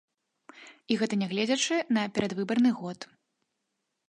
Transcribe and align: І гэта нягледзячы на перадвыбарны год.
І 0.95 0.97
гэта 1.01 1.19
нягледзячы 1.23 1.75
на 1.99 2.07
перадвыбарны 2.17 2.71
год. 2.81 2.99